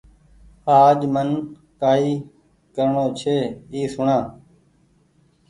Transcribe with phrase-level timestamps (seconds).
[0.83, 1.29] آج من
[1.81, 2.13] ڪآئي
[2.75, 3.35] ڪرڻو ڇي
[3.73, 4.17] اي سوڻآ